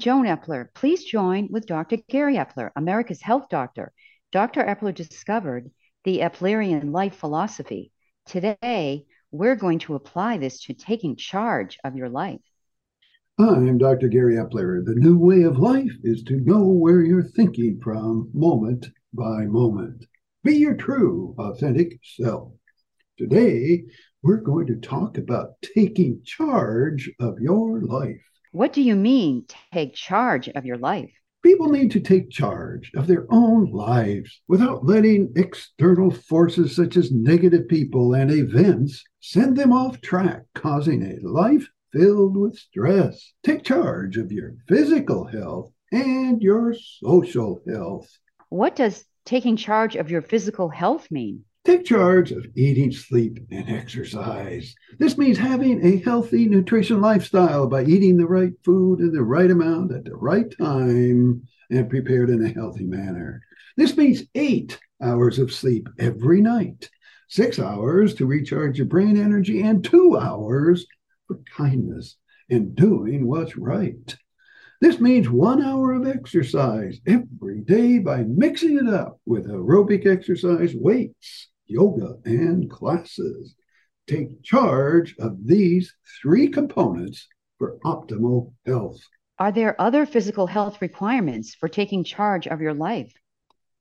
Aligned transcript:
Joan 0.00 0.24
Epler. 0.24 0.72
Please 0.72 1.04
join 1.04 1.48
with 1.50 1.66
Dr. 1.66 1.98
Gary 2.08 2.36
Epler, 2.36 2.70
America's 2.74 3.20
health 3.20 3.50
doctor. 3.50 3.92
Dr. 4.32 4.64
Epler 4.64 4.94
discovered 4.94 5.70
the 6.04 6.20
Eplerian 6.20 6.90
life 6.90 7.16
philosophy. 7.16 7.92
Today, 8.24 9.04
we're 9.30 9.56
going 9.56 9.78
to 9.80 9.96
apply 9.96 10.38
this 10.38 10.62
to 10.64 10.72
taking 10.72 11.16
charge 11.16 11.78
of 11.84 11.96
your 11.96 12.08
life. 12.08 12.40
I'm 13.38 13.76
Dr. 13.76 14.08
Gary 14.08 14.36
Epler. 14.36 14.82
The 14.82 14.94
new 14.94 15.18
way 15.18 15.42
of 15.42 15.58
life 15.58 15.92
is 16.02 16.22
to 16.24 16.40
know 16.40 16.64
where 16.64 17.02
you're 17.02 17.22
thinking 17.22 17.78
from 17.84 18.30
moment 18.32 18.86
by 19.12 19.44
moment. 19.44 20.06
Be 20.42 20.56
your 20.56 20.76
true, 20.76 21.34
authentic 21.38 22.00
self. 22.02 22.52
Today, 23.18 23.84
we're 24.22 24.40
going 24.40 24.66
to 24.68 24.76
talk 24.76 25.18
about 25.18 25.60
taking 25.60 26.22
charge 26.24 27.10
of 27.20 27.38
your 27.38 27.82
life. 27.82 28.22
What 28.52 28.72
do 28.72 28.82
you 28.82 28.96
mean, 28.96 29.46
take 29.72 29.94
charge 29.94 30.48
of 30.48 30.64
your 30.64 30.76
life? 30.76 31.12
People 31.44 31.70
need 31.70 31.92
to 31.92 32.00
take 32.00 32.30
charge 32.30 32.90
of 32.96 33.06
their 33.06 33.24
own 33.30 33.70
lives 33.70 34.42
without 34.48 34.84
letting 34.84 35.32
external 35.36 36.10
forces 36.10 36.74
such 36.74 36.96
as 36.96 37.12
negative 37.12 37.68
people 37.68 38.12
and 38.14 38.28
events 38.28 39.04
send 39.20 39.56
them 39.56 39.72
off 39.72 40.00
track, 40.00 40.42
causing 40.56 41.02
a 41.04 41.24
life 41.24 41.68
filled 41.92 42.36
with 42.36 42.58
stress. 42.58 43.32
Take 43.44 43.62
charge 43.62 44.16
of 44.16 44.32
your 44.32 44.56
physical 44.68 45.26
health 45.26 45.72
and 45.92 46.42
your 46.42 46.74
social 46.74 47.62
health. 47.68 48.10
What 48.48 48.74
does 48.74 49.04
taking 49.24 49.56
charge 49.56 49.94
of 49.94 50.10
your 50.10 50.22
physical 50.22 50.70
health 50.70 51.08
mean? 51.08 51.44
Take 51.66 51.84
charge 51.84 52.32
of 52.32 52.46
eating, 52.56 52.90
sleep, 52.90 53.38
and 53.50 53.68
exercise. 53.68 54.74
This 54.98 55.18
means 55.18 55.36
having 55.36 55.84
a 55.84 55.98
healthy 56.00 56.46
nutrition 56.46 57.02
lifestyle 57.02 57.66
by 57.66 57.84
eating 57.84 58.16
the 58.16 58.26
right 58.26 58.54
food 58.64 59.00
in 59.00 59.12
the 59.12 59.22
right 59.22 59.50
amount 59.50 59.92
at 59.92 60.04
the 60.04 60.16
right 60.16 60.50
time 60.56 61.46
and 61.70 61.90
prepared 61.90 62.30
in 62.30 62.42
a 62.42 62.48
healthy 62.48 62.86
manner. 62.86 63.42
This 63.76 63.94
means 63.94 64.22
eight 64.34 64.78
hours 65.02 65.38
of 65.38 65.52
sleep 65.52 65.86
every 65.98 66.40
night, 66.40 66.88
six 67.28 67.58
hours 67.58 68.14
to 68.14 68.26
recharge 68.26 68.78
your 68.78 68.86
brain 68.86 69.18
energy, 69.18 69.60
and 69.60 69.84
two 69.84 70.16
hours 70.16 70.86
for 71.26 71.40
kindness 71.56 72.16
and 72.48 72.74
doing 72.74 73.26
what's 73.26 73.58
right. 73.58 74.16
This 74.80 74.98
means 74.98 75.28
one 75.28 75.62
hour 75.62 75.92
of 75.92 76.08
exercise 76.08 77.00
every 77.06 77.60
day 77.60 77.98
by 77.98 78.22
mixing 78.22 78.78
it 78.78 78.88
up 78.88 79.20
with 79.26 79.46
aerobic 79.46 80.06
exercise, 80.06 80.74
weights, 80.74 81.49
yoga, 81.70 82.16
and 82.24 82.68
classes. 82.68 83.54
Take 84.06 84.42
charge 84.42 85.14
of 85.18 85.46
these 85.46 85.94
three 86.20 86.48
components 86.48 87.28
for 87.58 87.78
optimal 87.84 88.52
health. 88.66 89.00
Are 89.38 89.52
there 89.52 89.80
other 89.80 90.04
physical 90.04 90.46
health 90.46 90.82
requirements 90.82 91.54
for 91.54 91.68
taking 91.68 92.04
charge 92.04 92.46
of 92.46 92.60
your 92.60 92.74
life? 92.74 93.12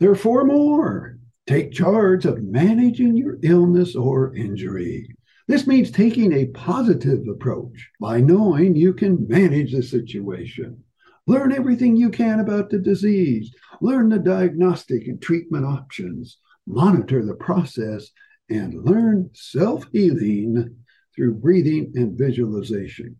There 0.00 0.10
are 0.10 0.16
four 0.16 0.44
more. 0.44 1.18
Take 1.46 1.72
charge 1.72 2.24
of 2.24 2.42
managing 2.42 3.16
your 3.16 3.38
illness 3.42 3.94
or 3.94 4.34
injury. 4.34 5.06
This 5.46 5.66
means 5.66 5.90
taking 5.90 6.32
a 6.32 6.46
positive 6.46 7.28
approach 7.28 7.90
by 8.00 8.20
knowing 8.20 8.74
you 8.74 8.94
can 8.94 9.28
manage 9.28 9.72
the 9.72 9.82
situation. 9.82 10.82
Learn 11.26 11.52
everything 11.52 11.96
you 11.96 12.10
can 12.10 12.40
about 12.40 12.70
the 12.70 12.78
disease. 12.78 13.54
Learn 13.82 14.08
the 14.08 14.18
diagnostic 14.18 15.06
and 15.06 15.20
treatment 15.20 15.66
options 15.66 16.38
monitor 16.66 17.24
the 17.24 17.34
process, 17.34 18.10
and 18.50 18.84
learn 18.84 19.30
self 19.32 19.86
healing 19.92 20.76
through 21.14 21.34
breathing 21.34 21.92
and 21.94 22.18
visualization. 22.18 23.16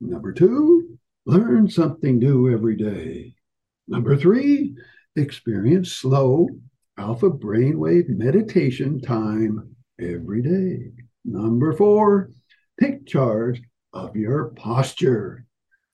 Number 0.00 0.32
two, 0.32 0.98
learn 1.24 1.68
something 1.68 2.18
new 2.18 2.52
every 2.52 2.76
day. 2.76 3.34
Number 3.88 4.16
three, 4.16 4.74
experience 5.14 5.92
slow 5.92 6.48
alpha 6.98 7.30
brainwave 7.30 8.08
meditation 8.08 9.00
time 9.00 9.74
every 10.00 10.42
day. 10.42 10.90
Number 11.24 11.72
four, 11.72 12.30
take 12.80 13.06
charge 13.06 13.62
of 13.92 14.16
your 14.16 14.48
posture 14.56 15.44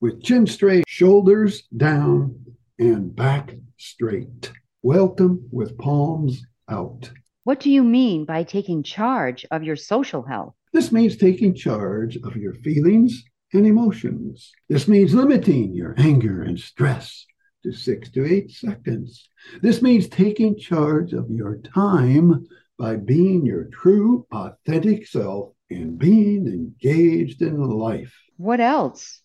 with 0.00 0.22
chin 0.22 0.46
straight, 0.46 0.84
shoulders 0.88 1.62
down, 1.76 2.44
and 2.78 3.14
back 3.14 3.54
straight. 3.76 4.50
Welcome 4.82 5.46
with 5.52 5.78
palms 5.78 6.44
out. 6.68 7.10
What 7.44 7.60
do 7.60 7.70
you 7.70 7.82
mean 7.82 8.24
by 8.24 8.44
taking 8.44 8.82
charge 8.82 9.44
of 9.50 9.62
your 9.62 9.76
social 9.76 10.22
health? 10.22 10.54
This 10.72 10.92
means 10.92 11.16
taking 11.16 11.54
charge 11.54 12.16
of 12.16 12.36
your 12.36 12.54
feelings 12.54 13.24
and 13.52 13.66
emotions. 13.66 14.52
This 14.68 14.88
means 14.88 15.14
limiting 15.14 15.74
your 15.74 15.94
anger 15.98 16.42
and 16.42 16.58
stress 16.58 17.26
to 17.64 17.72
six 17.72 18.10
to 18.12 18.24
eight 18.24 18.50
seconds. 18.50 19.28
This 19.60 19.82
means 19.82 20.08
taking 20.08 20.58
charge 20.58 21.12
of 21.12 21.30
your 21.30 21.58
time 21.58 22.46
by 22.78 22.96
being 22.96 23.44
your 23.44 23.64
true, 23.64 24.26
authentic 24.32 25.06
self 25.06 25.52
and 25.70 25.98
being 25.98 26.46
engaged 26.46 27.42
in 27.42 27.60
life. 27.60 28.14
What 28.36 28.60
else? 28.60 29.20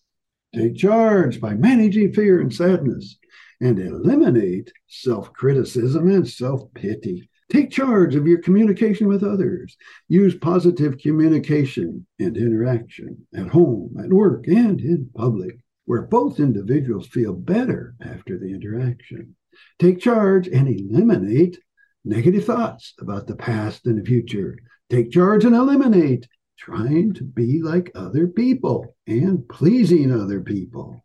Take 0.54 0.76
charge 0.76 1.40
by 1.40 1.54
managing 1.54 2.12
fear 2.12 2.40
and 2.40 2.52
sadness 2.52 3.18
and 3.60 3.78
eliminate 3.78 4.72
self 4.86 5.32
criticism 5.32 6.08
and 6.08 6.28
self 6.28 6.72
pity. 6.74 7.28
Take 7.50 7.70
charge 7.70 8.14
of 8.14 8.26
your 8.26 8.42
communication 8.42 9.08
with 9.08 9.24
others. 9.24 9.76
Use 10.08 10.36
positive 10.36 10.98
communication 10.98 12.06
and 12.18 12.36
interaction 12.36 13.26
at 13.34 13.48
home, 13.48 13.96
at 14.02 14.12
work, 14.12 14.46
and 14.46 14.80
in 14.80 15.08
public, 15.16 15.58
where 15.86 16.02
both 16.02 16.40
individuals 16.40 17.06
feel 17.06 17.32
better 17.32 17.94
after 18.02 18.38
the 18.38 18.52
interaction. 18.52 19.34
Take 19.78 19.98
charge 19.98 20.46
and 20.48 20.68
eliminate 20.68 21.58
negative 22.04 22.44
thoughts 22.44 22.94
about 23.00 23.26
the 23.26 23.36
past 23.36 23.86
and 23.86 23.98
the 23.98 24.04
future. 24.04 24.58
Take 24.90 25.10
charge 25.10 25.44
and 25.44 25.54
eliminate 25.54 26.28
trying 26.58 27.14
to 27.14 27.24
be 27.24 27.62
like 27.62 27.90
other 27.94 28.26
people 28.26 28.94
and 29.06 29.48
pleasing 29.48 30.12
other 30.12 30.40
people. 30.40 31.02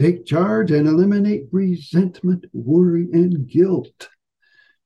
Take 0.00 0.24
charge 0.24 0.70
and 0.70 0.88
eliminate 0.88 1.44
resentment, 1.52 2.46
worry, 2.52 3.08
and 3.12 3.46
guilt. 3.48 4.08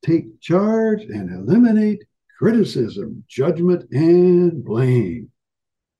Take 0.02 0.40
charge 0.40 1.02
and 1.02 1.30
eliminate 1.30 2.04
criticism, 2.38 3.24
judgment, 3.28 3.90
and 3.92 4.64
blame. 4.64 5.30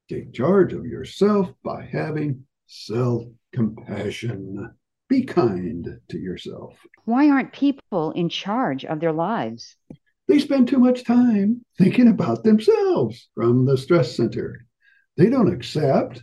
Take 0.09 0.33
charge 0.33 0.72
of 0.72 0.84
yourself 0.84 1.53
by 1.65 1.89
having 1.91 2.45
self 2.66 3.25
compassion. 3.53 4.71
Be 5.09 5.25
kind 5.25 6.00
to 6.09 6.19
yourself. 6.19 6.77
Why 7.05 7.31
aren't 7.31 7.53
people 7.53 8.11
in 8.12 8.28
charge 8.28 8.84
of 8.84 9.00
their 9.00 9.12
lives? 9.12 9.77
They 10.28 10.41
spend 10.41 10.66
too 10.66 10.78
much 10.78 11.05
time 11.05 11.65
thinking 11.78 12.09
about 12.09 12.43
themselves 12.43 13.28
from 13.34 13.65
the 13.65 13.78
stress 13.78 14.16
center. 14.16 14.66
They 15.16 15.31
don't 15.31 15.53
accept 15.53 16.22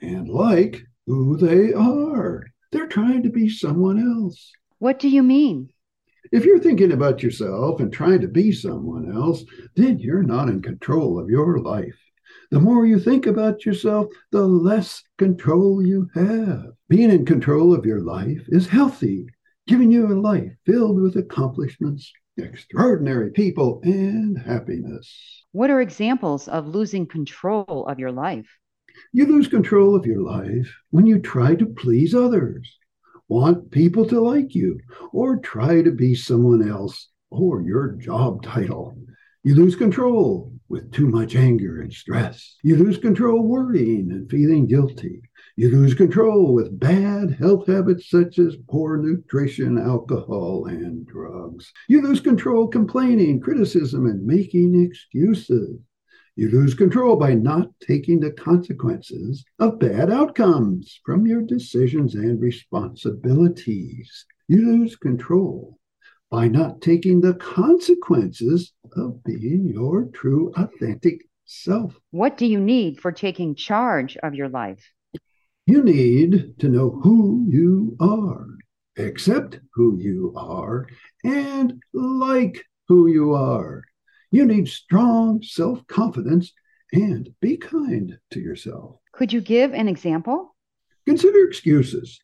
and 0.00 0.28
like 0.28 0.82
who 1.08 1.38
they 1.38 1.72
are. 1.72 2.44
They're 2.70 2.86
trying 2.86 3.22
to 3.22 3.30
be 3.30 3.48
someone 3.48 3.98
else. 3.98 4.52
What 4.78 4.98
do 4.98 5.08
you 5.08 5.22
mean? 5.22 5.70
If 6.30 6.44
you're 6.44 6.58
thinking 6.58 6.92
about 6.92 7.22
yourself 7.22 7.80
and 7.80 7.90
trying 7.90 8.20
to 8.20 8.28
be 8.28 8.52
someone 8.52 9.10
else, 9.10 9.42
then 9.74 9.98
you're 9.98 10.22
not 10.22 10.50
in 10.50 10.60
control 10.60 11.18
of 11.18 11.30
your 11.30 11.60
life. 11.60 11.98
The 12.50 12.60
more 12.60 12.84
you 12.84 12.98
think 12.98 13.24
about 13.26 13.64
yourself, 13.64 14.08
the 14.32 14.46
less 14.46 15.02
control 15.16 15.84
you 15.84 16.08
have. 16.14 16.64
Being 16.90 17.10
in 17.10 17.24
control 17.24 17.74
of 17.74 17.86
your 17.86 18.00
life 18.00 18.42
is 18.48 18.66
healthy, 18.66 19.26
giving 19.66 19.90
you 19.90 20.06
a 20.06 20.20
life 20.20 20.52
filled 20.66 21.00
with 21.00 21.16
accomplishments, 21.16 22.12
extraordinary 22.36 23.30
people, 23.30 23.80
and 23.82 24.38
happiness. 24.38 25.44
What 25.52 25.70
are 25.70 25.80
examples 25.80 26.48
of 26.48 26.66
losing 26.66 27.06
control 27.06 27.86
of 27.88 27.98
your 27.98 28.12
life? 28.12 28.46
You 29.12 29.26
lose 29.26 29.48
control 29.48 29.94
of 29.94 30.06
your 30.06 30.22
life 30.22 30.74
when 30.90 31.06
you 31.06 31.18
try 31.18 31.54
to 31.54 31.66
please 31.66 32.14
others, 32.14 32.78
want 33.28 33.70
people 33.70 34.06
to 34.06 34.20
like 34.20 34.54
you, 34.54 34.78
or 35.12 35.38
try 35.38 35.82
to 35.82 35.90
be 35.90 36.14
someone 36.14 36.68
else 36.68 37.08
or 37.30 37.62
your 37.62 37.92
job 37.92 38.42
title. 38.42 38.96
You 39.44 39.54
lose 39.54 39.76
control 39.76 40.52
with 40.68 40.92
too 40.92 41.08
much 41.08 41.34
anger 41.34 41.80
and 41.80 41.92
stress. 41.92 42.56
You 42.62 42.76
lose 42.76 42.98
control 42.98 43.46
worrying 43.46 44.10
and 44.10 44.30
feeling 44.30 44.66
guilty. 44.66 45.22
You 45.56 45.70
lose 45.70 45.94
control 45.94 46.54
with 46.54 46.78
bad 46.78 47.32
health 47.32 47.66
habits 47.66 48.10
such 48.10 48.38
as 48.38 48.56
poor 48.68 48.96
nutrition, 48.96 49.78
alcohol, 49.78 50.66
and 50.66 51.06
drugs. 51.06 51.72
You 51.88 52.02
lose 52.02 52.20
control 52.20 52.68
complaining, 52.68 53.40
criticism, 53.40 54.06
and 54.06 54.24
making 54.24 54.80
excuses. 54.80 55.78
You 56.38 56.48
lose 56.52 56.74
control 56.74 57.16
by 57.16 57.34
not 57.34 57.68
taking 57.80 58.20
the 58.20 58.30
consequences 58.30 59.44
of 59.58 59.80
bad 59.80 60.08
outcomes 60.08 61.00
from 61.04 61.26
your 61.26 61.42
decisions 61.42 62.14
and 62.14 62.40
responsibilities. 62.40 64.24
You 64.46 64.64
lose 64.64 64.94
control 64.94 65.80
by 66.30 66.46
not 66.46 66.80
taking 66.80 67.20
the 67.20 67.34
consequences 67.34 68.72
of 68.92 69.24
being 69.24 69.66
your 69.66 70.04
true, 70.14 70.52
authentic 70.54 71.26
self. 71.44 71.98
What 72.12 72.36
do 72.36 72.46
you 72.46 72.60
need 72.60 73.00
for 73.00 73.10
taking 73.10 73.56
charge 73.56 74.16
of 74.18 74.36
your 74.36 74.48
life? 74.48 74.92
You 75.66 75.82
need 75.82 76.56
to 76.60 76.68
know 76.68 77.00
who 77.02 77.48
you 77.50 77.96
are, 77.98 78.46
accept 78.96 79.58
who 79.74 79.98
you 80.00 80.32
are, 80.36 80.86
and 81.24 81.82
like 81.92 82.64
who 82.86 83.08
you 83.08 83.34
are. 83.34 83.82
You 84.30 84.44
need 84.44 84.68
strong 84.68 85.42
self 85.42 85.86
confidence 85.86 86.52
and 86.92 87.32
be 87.40 87.56
kind 87.56 88.18
to 88.30 88.40
yourself. 88.40 88.96
Could 89.12 89.32
you 89.32 89.40
give 89.40 89.72
an 89.72 89.88
example? 89.88 90.54
Consider 91.06 91.46
excuses. 91.46 92.20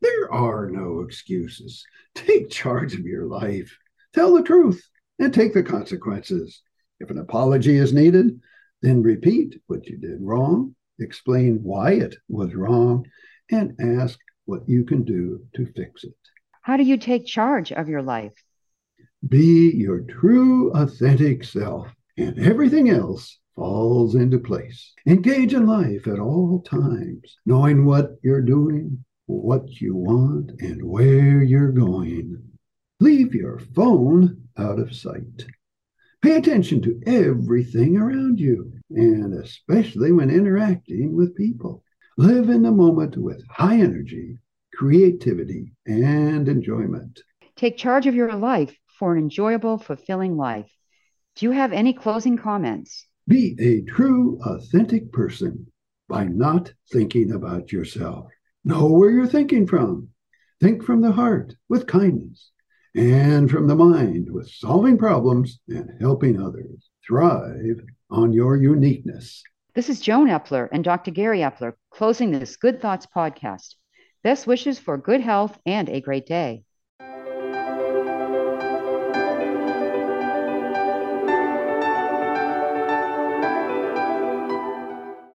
There 0.00 0.32
are 0.32 0.70
no 0.70 1.00
excuses. 1.00 1.84
Take 2.14 2.50
charge 2.50 2.94
of 2.94 3.00
your 3.00 3.26
life. 3.26 3.76
Tell 4.14 4.34
the 4.34 4.42
truth 4.42 4.82
and 5.18 5.34
take 5.34 5.54
the 5.54 5.62
consequences. 5.62 6.62
If 7.00 7.10
an 7.10 7.18
apology 7.18 7.76
is 7.76 7.92
needed, 7.92 8.40
then 8.82 9.02
repeat 9.02 9.60
what 9.66 9.86
you 9.86 9.98
did 9.98 10.20
wrong, 10.20 10.76
explain 11.00 11.60
why 11.62 11.92
it 11.92 12.16
was 12.28 12.54
wrong, 12.54 13.06
and 13.50 13.74
ask 13.80 14.18
what 14.44 14.68
you 14.68 14.84
can 14.84 15.02
do 15.02 15.44
to 15.56 15.66
fix 15.74 16.04
it. 16.04 16.14
How 16.62 16.76
do 16.76 16.84
you 16.84 16.96
take 16.96 17.26
charge 17.26 17.72
of 17.72 17.88
your 17.88 18.02
life? 18.02 18.32
Be 19.26 19.72
your 19.74 20.02
true, 20.02 20.70
authentic 20.74 21.42
self, 21.42 21.88
and 22.16 22.38
everything 22.38 22.88
else 22.88 23.38
falls 23.56 24.14
into 24.14 24.38
place. 24.38 24.92
Engage 25.06 25.54
in 25.54 25.66
life 25.66 26.06
at 26.06 26.20
all 26.20 26.62
times, 26.62 27.36
knowing 27.44 27.84
what 27.84 28.12
you're 28.22 28.42
doing, 28.42 29.04
what 29.26 29.80
you 29.80 29.96
want, 29.96 30.52
and 30.60 30.84
where 30.84 31.42
you're 31.42 31.72
going. 31.72 32.40
Leave 33.00 33.34
your 33.34 33.58
phone 33.74 34.40
out 34.56 34.78
of 34.78 34.94
sight. 34.94 35.46
Pay 36.22 36.36
attention 36.36 36.80
to 36.82 37.00
everything 37.04 37.96
around 37.96 38.38
you, 38.38 38.72
and 38.90 39.34
especially 39.34 40.12
when 40.12 40.30
interacting 40.30 41.16
with 41.16 41.34
people. 41.34 41.82
Live 42.16 42.48
in 42.50 42.62
the 42.62 42.70
moment 42.70 43.16
with 43.16 43.44
high 43.48 43.80
energy, 43.80 44.38
creativity, 44.74 45.72
and 45.86 46.48
enjoyment. 46.48 47.20
Take 47.56 47.76
charge 47.76 48.06
of 48.06 48.14
your 48.14 48.32
life 48.34 48.78
for 48.98 49.12
an 49.12 49.18
enjoyable, 49.22 49.78
fulfilling 49.78 50.36
life. 50.36 50.70
Do 51.36 51.46
you 51.46 51.52
have 51.52 51.72
any 51.72 51.92
closing 51.92 52.36
comments? 52.36 53.06
Be 53.26 53.56
a 53.60 53.82
true, 53.90 54.40
authentic 54.44 55.12
person 55.12 55.70
by 56.08 56.24
not 56.24 56.72
thinking 56.90 57.32
about 57.32 57.70
yourself. 57.70 58.30
Know 58.64 58.86
where 58.86 59.10
you're 59.10 59.26
thinking 59.26 59.66
from. 59.66 60.08
Think 60.60 60.82
from 60.82 61.00
the 61.00 61.12
heart 61.12 61.54
with 61.68 61.86
kindness 61.86 62.50
and 62.96 63.48
from 63.50 63.68
the 63.68 63.76
mind 63.76 64.28
with 64.30 64.50
solving 64.50 64.98
problems 64.98 65.60
and 65.68 65.90
helping 66.00 66.42
others. 66.42 66.90
Thrive 67.06 67.80
on 68.10 68.32
your 68.32 68.56
uniqueness. 68.56 69.42
This 69.74 69.88
is 69.88 70.00
Joan 70.00 70.26
Epler 70.28 70.68
and 70.72 70.82
Dr. 70.82 71.12
Gary 71.12 71.40
Epler 71.40 71.74
closing 71.90 72.32
this 72.32 72.56
Good 72.56 72.80
Thoughts 72.80 73.06
podcast. 73.06 73.76
Best 74.24 74.46
wishes 74.46 74.78
for 74.78 74.98
good 74.98 75.20
health 75.20 75.56
and 75.64 75.88
a 75.88 76.00
great 76.00 76.26
day. 76.26 76.64